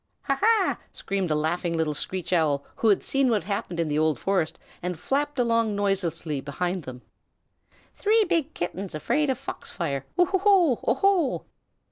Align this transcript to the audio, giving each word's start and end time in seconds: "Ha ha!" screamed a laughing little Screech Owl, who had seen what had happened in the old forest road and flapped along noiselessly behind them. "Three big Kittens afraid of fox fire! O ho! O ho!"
"Ha 0.23 0.39
ha!" 0.41 0.79
screamed 0.91 1.29
a 1.29 1.35
laughing 1.35 1.77
little 1.77 1.93
Screech 1.93 2.33
Owl, 2.33 2.65
who 2.77 2.87
had 2.89 3.03
seen 3.03 3.29
what 3.29 3.43
had 3.43 3.53
happened 3.53 3.79
in 3.79 3.87
the 3.87 3.99
old 3.99 4.19
forest 4.19 4.57
road 4.59 4.79
and 4.81 4.99
flapped 4.99 5.37
along 5.37 5.75
noiselessly 5.75 6.41
behind 6.41 6.85
them. 6.85 7.03
"Three 7.93 8.23
big 8.23 8.55
Kittens 8.55 8.95
afraid 8.95 9.29
of 9.29 9.37
fox 9.37 9.71
fire! 9.71 10.07
O 10.17 10.25
ho! 10.25 10.79
O 10.87 10.93
ho!" 10.95 11.45